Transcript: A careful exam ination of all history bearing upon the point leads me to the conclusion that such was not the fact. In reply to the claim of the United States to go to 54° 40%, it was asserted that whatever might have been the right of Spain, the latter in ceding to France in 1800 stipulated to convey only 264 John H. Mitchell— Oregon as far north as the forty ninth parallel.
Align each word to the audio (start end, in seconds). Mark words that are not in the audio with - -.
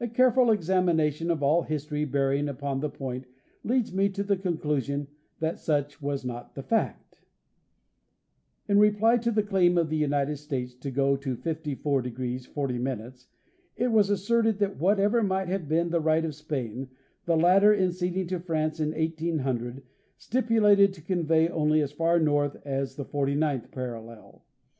A 0.00 0.08
careful 0.08 0.50
exam 0.50 0.86
ination 0.86 1.30
of 1.30 1.40
all 1.40 1.62
history 1.62 2.04
bearing 2.04 2.48
upon 2.48 2.80
the 2.80 2.90
point 2.90 3.26
leads 3.62 3.94
me 3.94 4.08
to 4.08 4.24
the 4.24 4.36
conclusion 4.36 5.06
that 5.38 5.60
such 5.60 6.02
was 6.02 6.24
not 6.24 6.56
the 6.56 6.64
fact. 6.64 7.20
In 8.68 8.80
reply 8.80 9.18
to 9.18 9.30
the 9.30 9.44
claim 9.44 9.78
of 9.78 9.88
the 9.88 9.96
United 9.96 10.38
States 10.38 10.74
to 10.74 10.90
go 10.90 11.16
to 11.18 11.36
54° 11.36 11.76
40%, 11.80 13.26
it 13.76 13.88
was 13.92 14.10
asserted 14.10 14.58
that 14.58 14.80
whatever 14.80 15.22
might 15.22 15.46
have 15.46 15.68
been 15.68 15.90
the 15.90 16.00
right 16.00 16.24
of 16.24 16.34
Spain, 16.34 16.88
the 17.24 17.36
latter 17.36 17.72
in 17.72 17.92
ceding 17.92 18.26
to 18.30 18.40
France 18.40 18.80
in 18.80 18.90
1800 18.90 19.84
stipulated 20.16 20.92
to 20.92 21.00
convey 21.02 21.48
only 21.48 21.78
264 21.78 21.78
John 21.84 21.84
H. 21.84 22.20
Mitchell— 22.24 22.34
Oregon 22.34 22.56
as 22.56 22.56
far 22.56 22.64
north 22.66 22.66
as 22.66 22.96
the 22.96 23.04
forty 23.04 23.36
ninth 23.36 23.70
parallel. 23.70 24.44